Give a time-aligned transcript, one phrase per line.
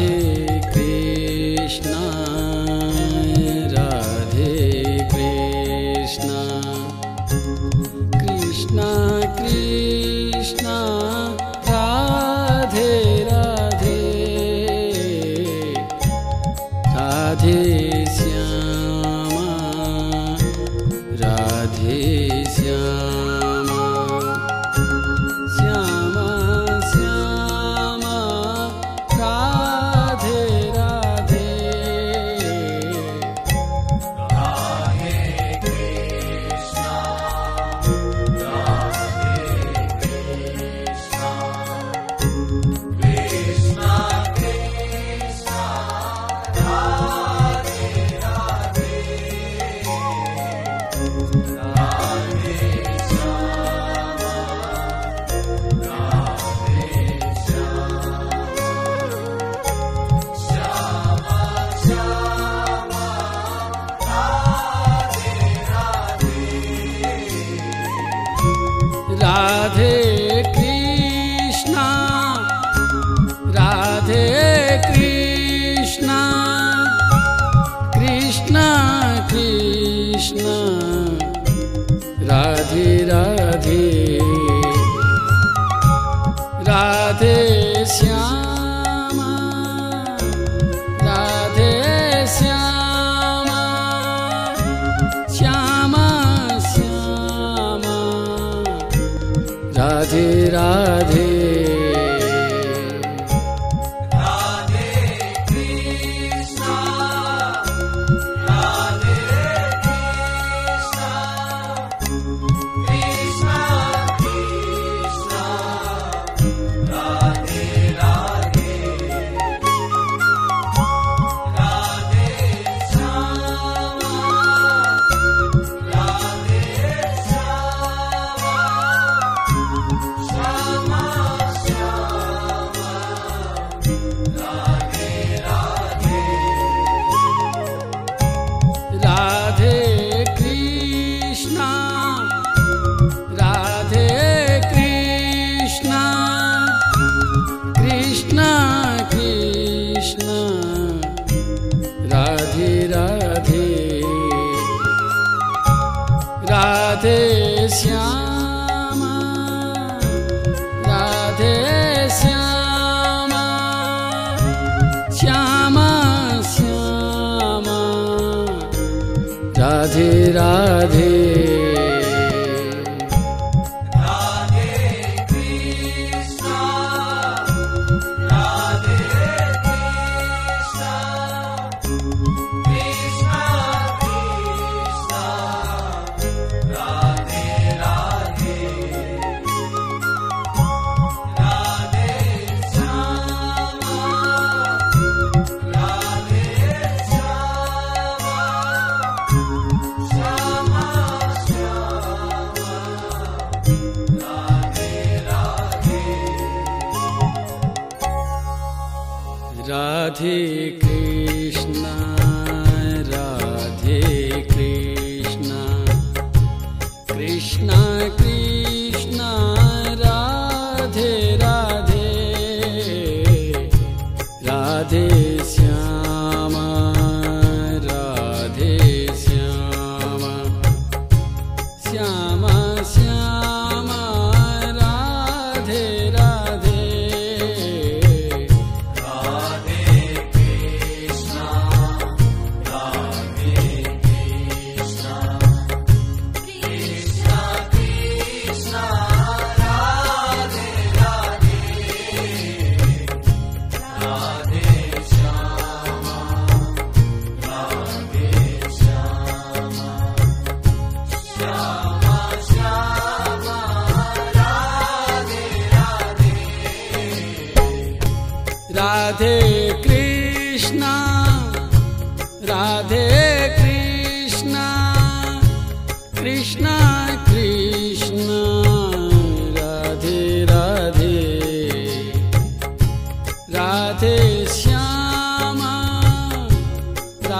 [0.00, 0.29] Radhe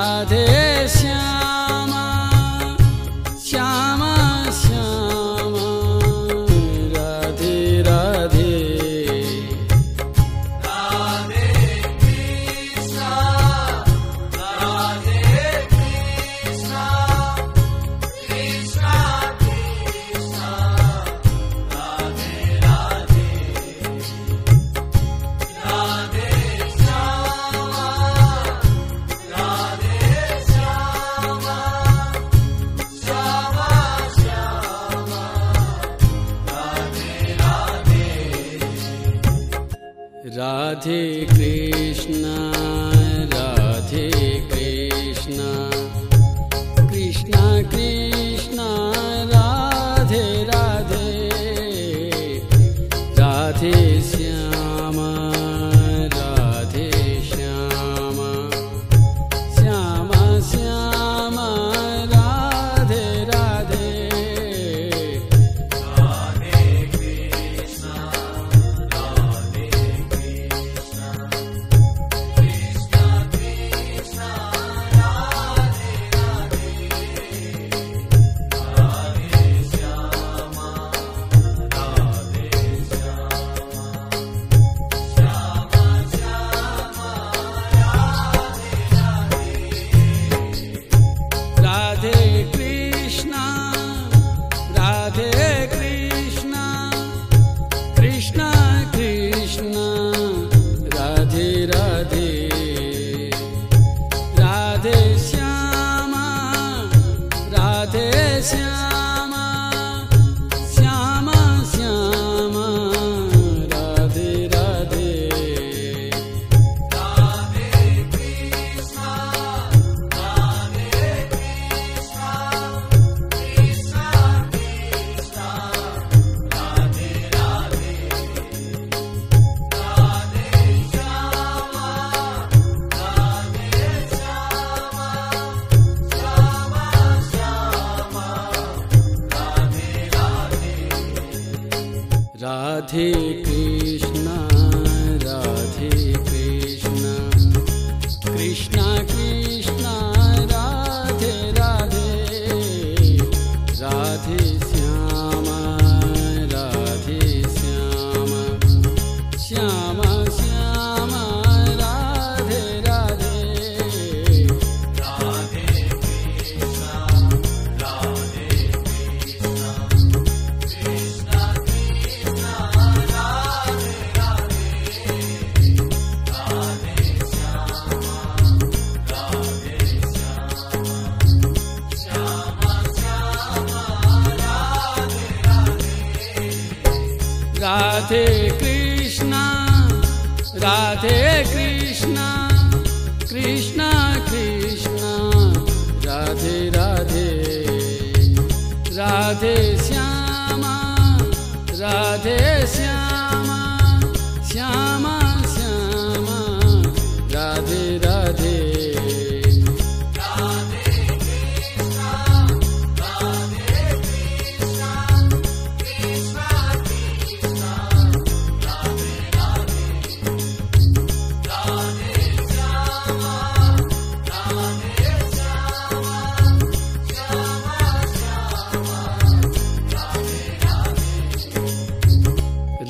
[0.00, 0.59] Radhe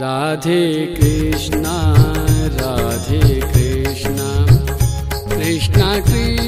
[0.00, 1.62] Radhe Krishna
[2.60, 4.16] Radhe Krishna.
[5.28, 6.47] Krishna Krishna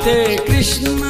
[0.00, 1.09] Radhe Krishna.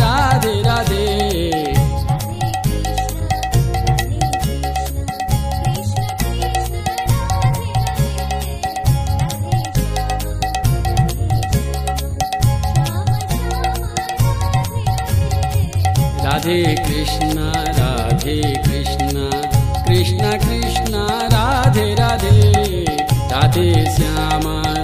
[16.31, 19.29] Radhe Krishna Radhe Krishna
[19.87, 22.83] Krishna Krishna Radhe Radhe
[23.31, 24.80] Radhe Shyama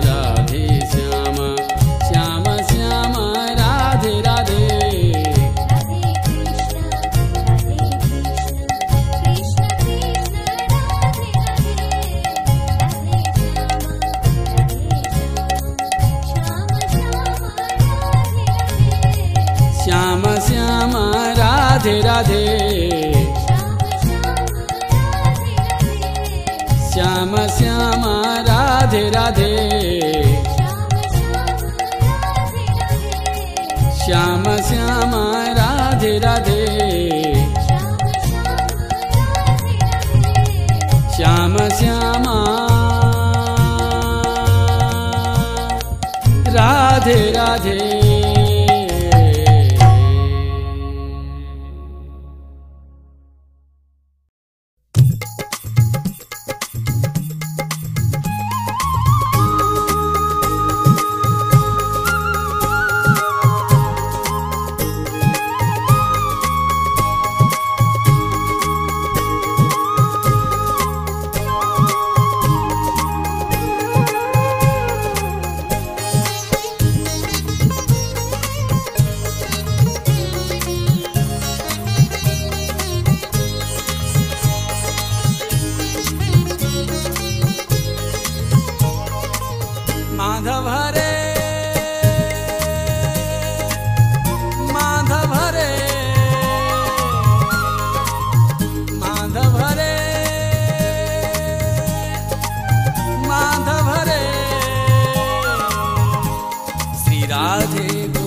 [107.37, 108.26] Radhe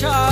[0.00, 0.25] child.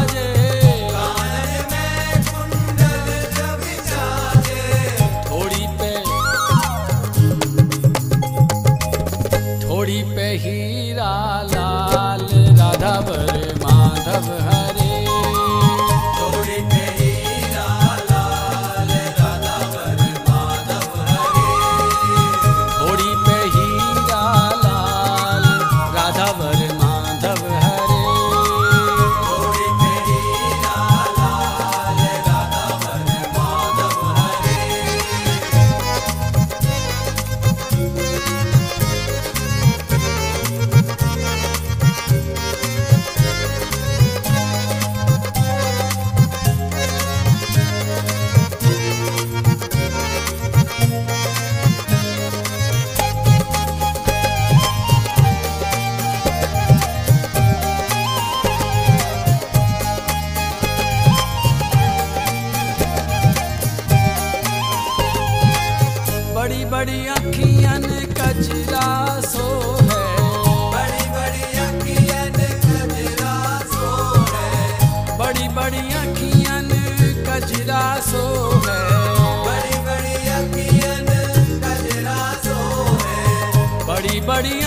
[84.34, 84.63] बढ़िया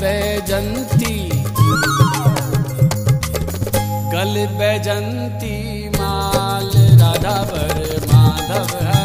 [0.00, 1.16] बैजंती
[4.12, 5.56] कल बैजंती
[5.96, 8.99] माल राधा पर माधव है।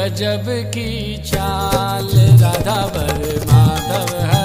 [0.00, 0.90] रजब की
[1.26, 2.08] चाल
[2.42, 4.39] राधा भर माधव है।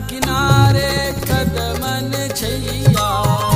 [0.00, 0.90] किनारे
[1.24, 3.55] कदमन छैया।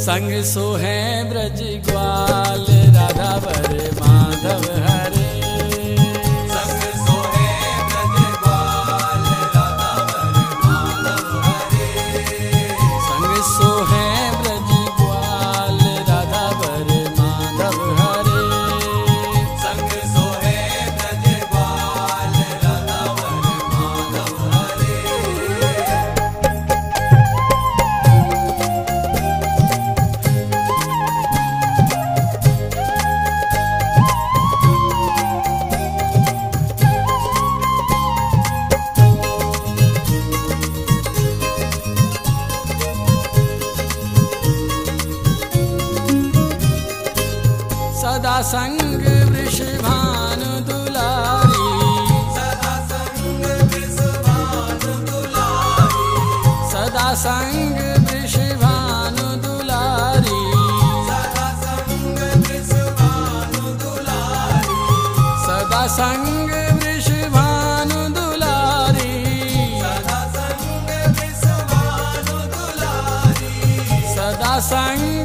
[0.00, 4.89] संग सोहे ब्रज ग्वाल राधा वर माधव है।
[57.10, 60.42] सदा संग वृषभानु दुलारी।
[65.44, 69.14] सदा संग वृषभानु दुलारी
[74.14, 75.19] सदा संग वृषभानु